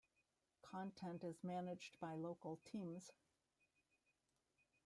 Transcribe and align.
Content 0.63 1.23
is 1.23 1.43
managed 1.43 1.99
by 1.99 2.15
local 2.15 2.57
teams. 2.65 3.11